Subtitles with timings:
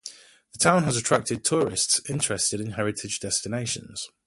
[0.53, 4.09] The town has attracted tourists interested in heritage destinations.